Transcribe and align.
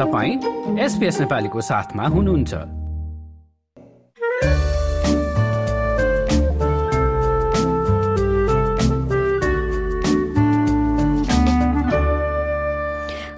तपाईँ 0.00 0.78
एसपिएस 0.80 1.20
नेपालीको 1.20 1.60
साथमा 1.60 2.04
हुनुहुन्छ। 2.08 2.54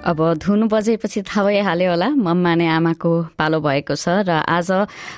अब 0.02 0.18
धुनु 0.38 0.66
बजेपछि 0.68 1.22
थाहा 1.22 1.44
भइहाल्यो 1.44 1.90
होला 1.90 2.08
मम्माने 2.08 2.66
आमाको 2.68 3.10
पालो 3.38 3.60
भएको 3.60 3.94
छ 3.98 4.22
र 4.22 4.30
आज 4.46 4.70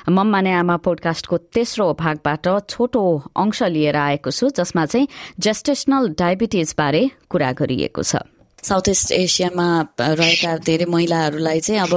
मम्माने 0.09 0.53
आमा 0.65 0.77
पोडकास्टको 0.81 1.37
तेस्रो 1.53 1.93
भागबाट 2.01 2.47
छोटो 2.69 3.05
अंश 3.37 3.63
लिएर 3.69 3.97
आएको 3.97 4.31
छु 4.31 4.49
जसमा 4.57 4.85
चाहिँ 4.87 5.09
जेस्टेसनल 5.41 6.15
डायबिटिज 6.21 6.75
बारे 6.79 7.11
कुरा 7.29 7.53
गरिएको 7.53 8.03
छ। 8.03 8.25
साउथ 8.65 8.89
इस्ट 8.89 9.13
एसियामा 9.13 9.67
रहेका 10.01 10.57
धेरै 10.65 10.85
महिलाहरूलाई 10.89 11.61
चाहिँ 11.61 11.81
अब 11.81 11.93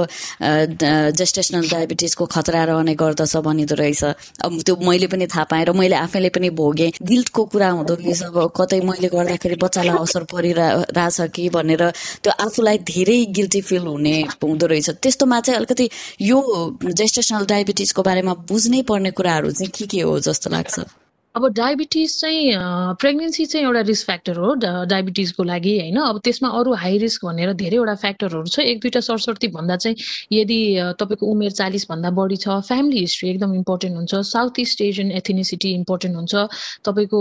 जेस्टेसनल 1.16 1.68
डायबिटिजको 1.68 2.26
खतरा 2.26 2.64
रहने 2.70 2.94
गर्दछ 2.94 3.36
भनिँदो 3.46 3.74
रहेछ। 3.74 4.04
अब 4.44 4.60
त्यो 4.66 4.76
मैले 4.84 5.06
पनि 5.08 5.26
थाहा 5.26 5.44
पाएँ 5.50 5.64
र 5.64 5.72
मैले 5.72 5.96
आफैले 5.96 6.28
पनि 6.36 6.50
भोगेँ। 6.52 6.90
गिल्टको 7.02 7.44
कुरा 7.52 7.70
हुँदो 7.70 7.94
रहेछ 7.94 8.22
अब 8.22 8.52
कतै 8.56 8.80
मैले 8.84 9.08
गर्दाखेरि 9.08 9.56
बच्चालाई 9.64 9.96
असर 9.96 10.24
परिरहेछ 10.28 11.20
कि 11.34 11.48
भनेर 11.48 11.82
त्यो 12.22 12.32
आफूलाई 12.44 12.78
धेरै 12.84 13.18
गिल्टी 13.32 13.60
फिल 13.64 13.86
हुने 13.86 14.16
हुँदो 14.44 14.66
रहेछ। 14.66 14.90
त्यस्तोमा 15.02 15.40
चाहिँ 15.40 15.56
अलिकति 15.58 15.88
यो 16.22 16.38
जेस्टेसनल 16.84 17.46
डायबिटिजको 17.46 18.02
बारेमा 18.02 18.34
बुझ्नै 18.48 18.82
पर्ने 18.88 19.10
कुराहरू 19.16 19.50
चाहिँ 19.50 19.72
के 19.72 19.86
के 19.86 20.00
हो 20.00 20.18
जस्तो 20.20 20.50
लाग्छ? 20.50 21.07
अब 21.38 21.46
डायबिटिज 21.54 22.14
चाहिँ 22.20 22.54
प्रेग्नेन्सी 22.98 23.44
चाहिँ 23.46 23.66
एउटा 23.66 23.80
रिस्क 23.86 24.06
फ्याक्टर 24.06 24.36
हो 24.42 24.54
डायबिटिजको 24.90 25.42
लागि 25.44 25.74
होइन। 25.78 25.96
अब 26.02 26.18
त्यसमा 26.24 26.48
अरू 26.58 26.72
हाई 26.74 26.98
रिस्क 26.98 27.24
भनेर 27.24 27.52
धेरैवटा 27.54 27.94
फ्याक्टरहरू 27.94 28.46
छ। 28.50 28.58
एक 28.60 28.80
दुईवटा 28.82 29.00
सरस्वती 29.06 29.48
भन्दा 29.54 29.76
चाहिँ 29.76 29.96
यदि 30.34 30.58
तपाईँको 30.98 31.26
उमेर 31.30 31.50
चालिसभन्दा 31.60 32.10
बढी 32.10 32.36
छ 32.42 32.58
फ्यामिली 32.66 33.00
हिस्ट्री 33.00 33.30
एकदम 33.30 33.54
इम्पोर्टेन्ट 33.54 33.96
हुन्छ। 33.96 34.14
South 34.34 34.58
east 34.58 34.80
Asian 34.82 35.10
ethnicity 35.14 35.70
important 35.74 36.16
हुन्छ। 36.16 36.34
तपाईँको 36.82 37.20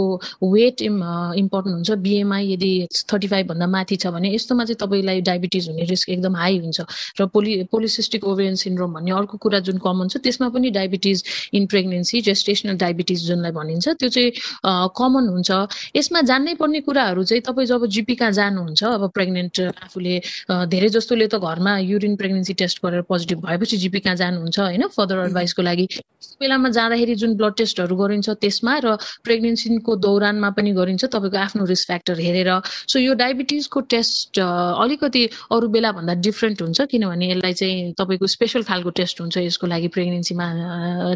वेट 0.49 0.81
इम्पोर्टेन्ट 0.81 1.75
हुन्छ। 1.77 1.91
बिएमआई 2.01 2.51
यदि 2.53 2.73
थर्टी 3.13 3.27
फाइभभन्दा 3.27 3.67
माथि 3.69 3.95
छ 4.01 4.07
भने 4.17 4.33
यस्तोमा 4.33 4.65
चाहिँ 4.65 4.81
तपाईँलाई 4.81 5.21
डायबिटिज 5.29 5.69
हुने 5.69 5.85
रिस्क 5.93 6.09
एकदम 6.17 6.35
हाई 6.41 6.57
हुन्छ। 6.65 6.81
र 7.21 7.25
पोलि 7.29 7.69
पोलिसिस्टिक 7.69 8.25
ओभेरियन 8.25 8.55
सिन्ड्रोम 8.65 8.93
भन्ने 8.97 9.11
अर्को 9.13 9.37
कुरा 9.45 9.59
जुन 9.69 9.77
कमन 9.85 10.07
छ 10.09 10.25
त्यसमा 10.25 10.49
पनि 10.49 10.73
diabetes 10.73 11.23
in 11.53 11.65
pregnancy 11.69 12.21
gestational 12.31 12.77
diabetes 12.81 13.27
जुनलाई 13.27 13.51
भनिन्छ 13.61 13.87
त्यो 13.99 14.06
चाहिँ 14.09 14.31
कमन 14.97 15.27
हुन्छ। 15.29 15.51
यसमा 15.95 16.21
जान्नै 16.29 16.53
पर्ने 16.55 16.79
कुराहरू 16.81 17.23
चाहिँ 17.23 17.41
तपाईँ 17.41 17.67
जब 17.67 17.85
जिपी 17.85 18.15
कहाँ 18.15 18.31
जानुहुन्छ 18.31 18.83
अब 18.83 19.09
प्रेग्नेन्ट 19.13 19.59
आफूले 19.83 20.15
धेरै 20.71 20.89
जस्तोले 20.89 21.27
त 21.27 21.35
घरमा 21.37 21.77
युरिन 21.83 22.15
प्रेग्नेन्सी 22.15 22.53
टेस्ट 22.57 22.85
गरेर 22.85 23.01
पोजिटिभ 23.07 23.39
भएपछि 23.45 23.77
जिपी 23.77 23.99
कहाँ 23.99 24.15
जानुहुन्छ 24.15 24.59
होइन? 24.59 24.87
फर्दर 24.97 25.25
एडभाइसको 25.25 25.61
लागि। 25.61 25.87
बेलामा 26.41 26.69
जाँदाखेरि 26.69 27.15
जुन 27.15 27.35
ब्लड 27.37 27.53
टेस्टहरू 27.57 27.95
गरिन्छ 27.97 28.29
त्यसमा 28.41 28.73
र 28.85 28.95
प्रेग्नेन्सीको 29.25 29.95
दौरानमा 29.95 30.49
पनि 30.57 30.71
गरिन्छ 30.73 31.05
तपाईँको 31.05 31.37
आफ्नो 31.37 31.65
रिस्क 31.65 31.87
फ्याक्टर 31.87 32.19
हेरेर। 32.19 32.49
सो 32.87 32.99
यो 32.99 33.13
डायबिटिजको 33.13 33.79
टेस्ट 33.93 34.39
अलिकति 34.39 35.23
अरू 35.51 35.67
बेलाभन्दा 35.67 36.13
डिफ्रेन्ट 36.21 36.61
हुन्छ 36.61 36.81
किनभने 36.91 37.25
यसलाई 37.31 37.53
चाहिँ 37.53 37.93
तपाईँको 37.97 38.27
स्पेसल 38.27 38.63
खालको 38.69 38.89
टेस्ट 38.99 39.21
हुन्छ 39.21 39.37
यसको 39.37 39.67
लागि 39.67 39.87
प्रेग्नेन्सीमा 39.97 40.47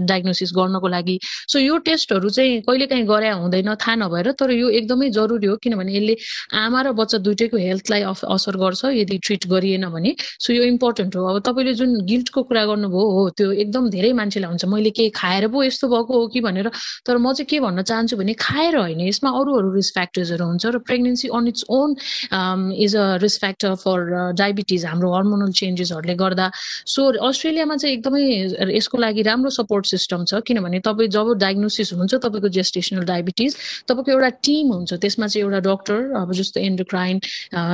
डायग्नोसिस 0.06 0.52
गर्नको 0.56 0.88
लागि। 0.88 1.20
सो 1.48 1.60
यो 1.60 1.78
टेस्टहरू 1.86 2.30
चाहिँ 2.30 2.62
कहिले 2.72 2.88
काहीँ 2.88 3.06
गरे 3.06 3.30
हुँदैन 3.36 3.76
थाहा 3.76 3.96
नभएर 4.00 4.32
तर 4.40 4.52
यो 4.52 4.70
एकदमै 4.80 5.10
जरुरी 5.12 5.48
हो 5.48 5.56
किनभने 5.60 5.92
यसले 5.92 6.16
आमा 6.56 6.82
र 6.82 6.92
बच्चा 6.96 7.18
दुइटैको 7.20 7.58
हेल्थलाई 7.60 8.02
असर 8.08 8.56
गर्छ 8.58 8.86
यदि 8.96 9.18
ट्रिट 9.20 9.48
गरिएन 9.52 9.86
भने। 9.92 10.16
सो 10.40 10.54
यो 10.54 10.64
इम्पोर्टेन्ट 10.64 11.16
हो। 11.16 11.26
अब 11.28 11.40
तपाईँले 11.44 11.74
जुन 11.76 11.92
गिल्टको 12.08 12.44
कुरा 12.48 12.64
गर्नुभयो 12.66 13.08
हो 13.12 13.30
त्यो 13.36 13.52
एकदम 13.52 13.90
धेरै 13.92 14.12
मान्छेलाई 14.16 14.50
हुन्छ। 14.50 14.66
मैले 14.72 14.90
केही 14.96 15.10
खाएर 15.12 15.48
पो 15.52 15.64
यस्तो 15.64 15.88
भएको 15.92 16.14
हो 16.16 16.28
कि 16.32 16.42
भनेर 16.42 16.70
तर 17.06 17.18
म 17.18 17.34
चाहिँ 17.34 17.48
के 17.52 17.60
भन्न 17.60 17.82
चाहन्छु 17.84 18.18
भने 18.18 18.34
खाएर 18.40 18.78
होइन 18.78 19.02
यसमा 19.02 19.30
अरू 19.40 19.52
अरू 19.60 19.74
रिस्क 19.76 19.94
फ्याक्टर्सहरू 19.94 20.46
हुन्छ 20.46 20.66
र 20.66 20.78
pregnancy 20.88 21.28
on 21.28 21.48
its 21.48 21.66
own 21.70 21.90
is 22.72 22.96
a 22.96 23.06
risk 23.20 23.40
factor 23.42 23.76
for 23.84 24.00
diabetes 24.40 24.86
हाम्रो 24.86 25.12
हर्मोनल 25.16 25.52
चेन्जेसहरूले 25.60 26.16
गर्दा। 26.16 26.50
सो 26.88 27.02
अस्ट्रेलियामा 27.20 27.76
चाहिँ 27.76 27.96
एकदमै 27.98 28.24
यसको 28.76 28.98
लागि 28.98 29.22
राम्रो 29.28 29.50
सपोर्ट 29.52 29.86
सिस्टम 29.88 30.26
छ। 30.26 30.42
किनभने 30.48 30.80
तपाईँ 30.86 31.10
जब 31.12 31.34
डायग्नोसिस 31.42 31.94
हुन्छ 31.94 32.14
तपाईँको 32.16 32.50
जेस्टेसनल 32.62 33.04
डायबिटिज 33.12 33.58
तपाईँको 33.90 34.12
एउटा 34.12 34.30
टिम 34.46 34.74
हुन्छ 34.74 34.94
त्यसमा 35.02 35.28
चाहिँ 35.28 35.44
एउटा 35.46 35.60
डक्टर 35.70 36.00
अब 36.22 36.32
जस्तो 36.40 36.60
एन्डोक्राइन 36.62 37.20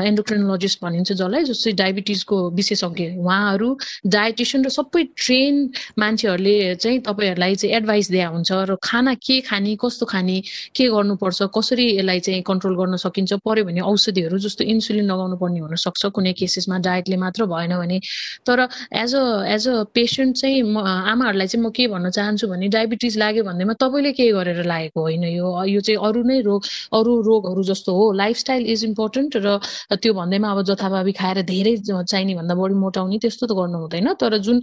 एन्डोक्राइनोलोजिस्ट 0.10 0.84
भनिन्छ 0.84 1.12
जसलाई 1.12 1.44
जस्तै 1.52 1.72
डायबिटिजको 1.84 2.38
विशेषज्ञ। 2.60 3.06
उहाँहरू 3.20 3.70
डायटिसियन 4.08 4.66
र 4.66 4.70
सबै 4.70 5.04
ट्रेन 5.18 5.56
मान्छेहरूले 6.00 6.56
चाहिँ 6.76 7.00
तपाईँहरूलाई 7.08 7.56
चाहिँ 7.56 7.76
एडभाइस 7.78 8.10
दिया 8.12 8.28
हुन्छ 8.30 8.52
र 8.70 8.76
खाना 8.84 9.14
के 9.26 9.40
खाने 9.50 9.76
कस्तो 9.82 10.06
खाने 10.06 10.38
के 10.76 10.86
गर्नुपर्छ 10.96 11.40
कसरी 11.58 11.86
यसलाई 11.98 12.20
चाहिँ 12.28 12.42
कन्ट्रोल 12.50 12.76
गर्न 12.80 12.96
सकिन्छ 13.06 13.34
पर्यो 13.46 13.64
भने 13.66 13.82
औषधिहरू 13.92 14.38
जस्तो 14.46 14.64
इन्सुलिन 14.74 15.06
लगाउनु 15.12 15.36
पर्ने 15.42 15.60
हुनसक्छ। 15.60 16.06
कुनै 16.16 16.34
केसेसमा 16.40 16.78
डायटले 16.88 17.18
मात्र 17.18 17.46
भएन 17.46 17.74
भने। 17.78 18.00
तर 18.48 18.68
as 19.04 19.16
a 19.16 19.24
as 19.56 19.68
a 19.68 19.84
patient 19.94 20.36
चाहिँ 20.38 20.62
म 20.64 20.78
आमाहरूलाई 20.86 21.48
चाहिँ 21.48 21.64
म 21.66 21.72
के 21.72 21.88
भन्न 21.88 22.10
चाहन्छु 22.18 22.48
भने 22.48 22.68
डायबिटिज 22.70 23.18
लाग्यो 23.18 23.44
भन्दैमा 23.44 23.74
तपाईँले 23.82 24.12
के 24.18 24.32
गरेर 24.32 24.64
लागेको 24.78 25.02
होइन। 25.02 25.24
यो 25.34 25.48
यो 25.74 25.82
चाहिँ 25.82 26.00
अरू 26.08 26.24
नै 26.24 26.40
रोग 26.46 26.62
अरू 26.94 27.12
रोगहरू 27.28 27.64
जस्तो 27.64 27.92
हो। 27.98 28.06
लाइफस्टाइल 28.22 28.66
इज 28.70 28.84
इम्पोर्टेन्ट 28.86 29.38
र 29.42 29.58
त्यो 29.98 30.14
भन्दैमा 30.14 30.52
अब 30.52 30.62
जथाभावी 30.70 31.12
खाएर 31.18 31.42
धेरै 31.50 31.76
चाहिने 31.84 32.36
भन्दा 32.36 32.56
बढी 32.56 32.76
मोटाउने 32.78 33.18
त्यस्तो 33.18 33.48
त 33.48 33.52
गर्नु 33.58 33.78
हुँदैन। 33.84 34.14
तर 34.22 34.38
जुन 34.38 34.62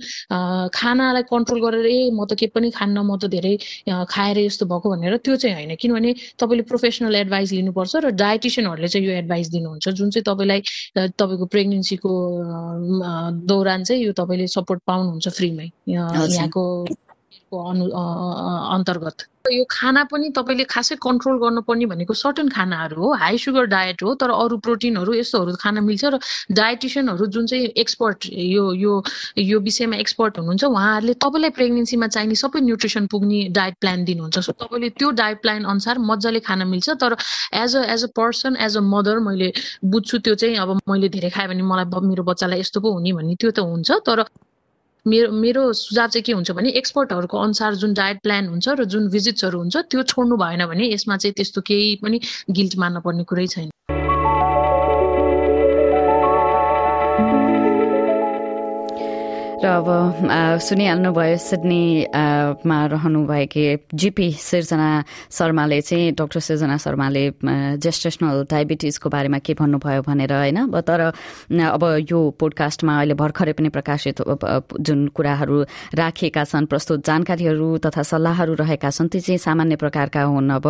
खानालाई 0.75 1.23
कन्ट्रोल 1.27 1.61
गरेर 1.65 1.87
ए 1.87 2.11
म 2.15 2.25
त 2.25 2.39
के 2.39 2.47
पनि 2.55 2.71
खान्न 2.71 2.99
म 3.03 3.19
त 3.19 3.27
धेरै 3.35 3.55
खाएर 4.09 4.39
यस्तो 4.39 4.65
भएको 4.71 4.87
भनेर 4.95 5.17
त्यो 5.25 5.37
चाहिँ 5.37 5.55
होइन। 5.57 5.75
किनभने 5.81 6.11
तपाईँले 6.39 6.65
प्रोफेसनल 6.71 7.15
एडभाइस 7.15 7.53
लिनुपर्छ 7.53 7.93
र 8.05 8.11
डायटिसियनहरूले 8.15 8.89
चाहिँ 8.89 9.07
यो 9.07 9.13
एडभाइस 9.23 9.47
दिनुहुन्छ। 9.51 9.89
जुन 9.89 10.11
चाहिँ 10.11 10.25
तपाईँलाई 10.31 10.61
तपाईँको 11.19 11.47
प्रेग्नेन्सीको 11.55 12.11
दौरान 13.49 13.85
चाहिँ 13.85 14.03
यो 14.05 14.13
तपाईँले 14.13 14.47
सपोर्ट 14.49 14.81
पाउनुहुन्छ 14.87 15.29
फ्रीमै। 15.37 15.69
यहाँको 15.89 16.65
अनु 17.71 17.85
अन्तर्गत। 18.77 19.29
यो 19.53 19.65
खाना 19.71 20.03
पनि 20.11 20.29
तपाईँले 20.37 20.65
खासै 20.65 20.97
कन्ट्रोल 21.05 21.37
गर्नुपर्ने 21.39 21.87
भनेको 21.87 22.15
सर्टन 22.15 22.49
खानाहरू 22.49 22.97
हो। 22.97 23.13
हाई 23.23 23.39
सुगर 23.39 23.65
डायट 23.69 24.03
हो 24.03 24.15
तर 24.17 24.31
अरू 24.33 24.57
प्रोटिनहरू 24.67 25.15
यस्तोहरू 25.15 25.57
खान 25.61 25.79
मिल्छ 25.85 26.05
र 26.05 26.19
डायटिसियनहरू 26.53 27.27
जुन 27.29 27.47
चाहिँ 27.47 27.67
एक्सपर्ट 27.77 28.27
यो 28.33 28.73
यो 28.75 28.93
यो 29.39 29.61
विषयमा 29.61 29.97
एक्सपर्ट 29.97 30.39
हुनुहुन्छ 30.39 30.65
उहाँहरूले 30.65 31.15
तपाईँलाई 31.21 31.51
प्रेग्नेन्सीमा 31.59 32.07
चाहिने 32.17 32.35
सबै 32.35 32.61
न्युट्रिसन 32.61 33.07
पुग्ने 33.13 33.43
डायट 33.53 33.75
प्लान 33.81 34.05
दिनुहुन्छ। 34.05 34.39
सो 34.39 34.53
तपाईँले 34.65 34.89
त्यो 34.97 35.11
डायट 35.21 35.43
प्लान 35.43 35.65
अनुसार 35.75 35.99
मजाले 36.11 36.41
खान 36.41 36.67
मिल्छ 36.69 36.97
तर 37.05 37.17
as 37.61 37.77
a 37.77 37.85
as 37.95 38.05
a 38.05 38.11
person 38.17 38.57
as 38.57 38.77
a 38.77 38.81
mother 38.81 39.19
मैले 39.29 39.53
बुझ्छु 39.85 40.19
त्यो 40.25 40.35
चाहिँ 40.41 40.57
अब 40.57 40.81
मैले 40.89 41.09
धेरै 41.09 41.31
खाएँ 41.31 41.49
भने 41.49 41.63
मलाई 41.63 42.09
मेरो 42.09 42.23
बच्चालाई 42.25 42.61
यस्तो 42.61 42.81
पो 42.81 42.97
हुने 42.97 43.13
भन्ने 43.13 43.37
त्यो 43.37 43.51
त 43.51 43.59
हुन्छ 43.61 44.01
तर 44.09 44.25
मेरो 45.07 45.33
मेरो 45.33 45.73
सुझाव 45.73 46.09
चाहिँ 46.09 46.23
के 46.23 46.33
हुन्छ 46.33 46.51
भने 46.51 46.71
एक्सपर्टहरूको 46.71 47.39
अनुसार 47.39 47.75
जुन 47.75 47.95
डायट 47.95 48.23
प्लान 48.23 48.47
हुन्छ 48.49 48.69
र 48.69 48.85
जुन 48.85 49.09
भिजिट्सहरू 49.09 49.59
हुन्छ 49.59 49.77
त्यो 49.77 50.03
छोड्नु 50.03 50.37
भएन 50.37 50.67
भने 50.67 50.93
यसमा 50.93 51.17
चाहिँ 51.17 51.35
त्यस्तो 51.35 51.61
केही 51.61 51.95
पनि 52.03 52.21
गिल्ट 52.51 52.79
मान्नु 52.79 53.01
पर्ने 53.01 53.25
कुरै 53.25 53.47
छैन। 53.47 53.71
र 59.55 59.67
अब 59.67 59.89
सुनिहाल्नुभयो 60.61 61.37
सिडनीमा 61.39 62.79
रहनुभएकी 62.87 63.65
जिपी 63.95 64.29
सिर्जना 64.35 64.89
शर्माले 65.31 65.81
चाहिँ 65.81 66.13
डाक्टर 66.19 66.41
सिर्जना 66.41 66.77
शर्माले 66.77 67.25
जेस्टेसनल 67.79 68.45
डायबिटिजको 68.51 69.09
बारेमा 69.09 69.39
के 69.39 69.55
भन्नुभयो 69.55 70.03
भनेर 70.03 70.33
होइन? 70.33 70.59
अब 70.69 70.81
तर 70.81 71.01
अब 71.71 71.83
यो 72.11 72.19
पोडकास्टमा 72.41 72.93
अहिले 72.99 73.15
भर्खरै 73.15 73.53
पनि 73.55 73.69
प्रकाशित 73.69 74.23
जुन 74.81 75.01
कुराहरू 75.15 75.57
राखिएका 75.95 76.45
छन् 76.45 76.67
प्रस्तुत 76.67 77.07
जानकारीहरू 77.07 77.69
तथा 77.79 78.03
सल्लाहहरू 78.03 78.55
रहेका 78.59 78.91
छन् 78.91 79.09
ती 79.09 79.21
चाहिँ 79.21 79.39
सामान्य 79.39 79.77
प्रकारका 79.77 80.23
हुन्। 80.23 80.51
अब 80.51 80.67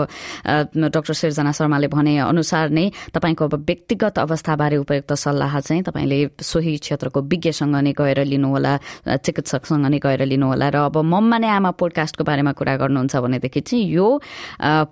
डाक्टर 0.77 1.15
सिर्जना 1.15 1.53
शर्माले 1.53 1.89
भने 1.89 2.19
अनुसार 2.21 2.71
नै 2.71 2.91
तपाईँको 3.15 3.45
अब 3.45 3.55
व्यक्तिगत 3.65 4.19
अवस्थाबारे 4.19 4.77
उपयुक्त 4.77 5.13
सल्लाह 5.17 5.61
चाहिँ 5.61 5.83
तपाईँले 5.83 6.21
सोही 6.43 6.77
क्षेत्रको 6.85 7.21
विज्ञसँग 7.23 7.77
नै 7.77 7.93
गएर 7.97 8.25
लिनुहोला। 8.25 8.73
चिकित्सकसँग 9.07 9.87
नै 9.87 9.99
गएर 9.99 10.23
लिनुहोला 10.27 10.69
र 10.69 10.77
अब 10.89 10.97
मम्मा 11.05 11.39
नै 11.39 11.49
आमा 11.49 11.71
पोडकास्टको 11.81 12.25
बारेमा 12.25 12.53
कुरा 12.53 12.77
गर्नुहुन्छ 12.77 13.17
भनेदेखि 13.17 13.61
चाहिँ 13.61 13.85
यो 13.91 14.09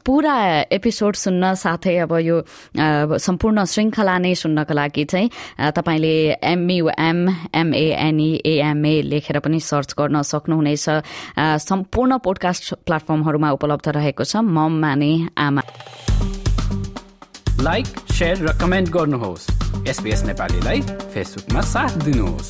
पुरा 0.04 0.36
एपिसोड 0.72 1.14
सुन्न 1.16 1.54
साथै 1.54 1.96
अब 2.04 2.12
यो 2.20 2.36
सम्पूर्ण 3.18 3.64
श्रृङ्खला 3.64 4.16
नै 4.18 4.34
सुन्नको 4.34 4.74
लागि 4.74 5.04
चाहिँ 5.04 5.28
तपाईँले 5.76 6.14
एमयुएम 6.42 7.18
एमएनइएएमए 7.54 8.94
लेखेर 9.02 9.38
पनि 9.38 9.60
सर्च 9.60 9.94
गर्न 9.98 10.22
सक्नुहुनेछ। 10.22 10.86
सम्पूर्ण 11.38 12.18
पोडकास्ट 12.24 12.74
प्लेटफर्महरूमा 12.86 13.50
उपलब्ध 13.52 13.88
रहेको 13.88 14.24
छ 14.24 14.36
मम 14.36 14.72
माने 14.80 15.12
आमा 15.38 15.62
लाइक 17.62 17.86
र 18.22 18.52
कमेन्ट 18.60 18.88
गर्नुहोस्। 18.90 19.44
एसपिएस 19.88 20.22
नेपालीलाई 20.24 20.80
फेसबुकमा 21.14 21.60
साथ 21.60 21.92
दिनुहोस्। 22.04 22.48